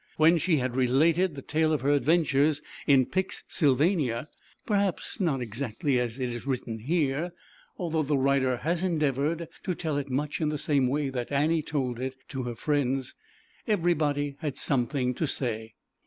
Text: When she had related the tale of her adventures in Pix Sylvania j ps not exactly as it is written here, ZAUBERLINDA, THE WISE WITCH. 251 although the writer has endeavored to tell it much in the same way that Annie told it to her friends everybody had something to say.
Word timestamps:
When 0.17 0.39
she 0.39 0.57
had 0.57 0.75
related 0.75 1.35
the 1.35 1.43
tale 1.43 1.71
of 1.71 1.81
her 1.81 1.91
adventures 1.91 2.63
in 2.87 3.05
Pix 3.05 3.43
Sylvania 3.47 4.29
j 4.67 4.91
ps 4.95 5.19
not 5.19 5.41
exactly 5.43 5.99
as 5.99 6.17
it 6.17 6.29
is 6.29 6.47
written 6.47 6.79
here, 6.79 7.17
ZAUBERLINDA, 7.17 7.21
THE 7.21 7.27
WISE 7.27 7.29
WITCH. 7.29 7.77
251 7.77 7.83
although 7.85 8.03
the 8.07 8.17
writer 8.17 8.57
has 8.63 8.83
endeavored 8.83 9.47
to 9.61 9.75
tell 9.75 9.97
it 9.97 10.09
much 10.09 10.41
in 10.41 10.49
the 10.49 10.57
same 10.57 10.87
way 10.87 11.09
that 11.09 11.31
Annie 11.31 11.61
told 11.61 11.99
it 11.99 12.15
to 12.29 12.41
her 12.45 12.55
friends 12.55 13.13
everybody 13.67 14.37
had 14.39 14.57
something 14.57 15.13
to 15.13 15.27
say. 15.27 15.75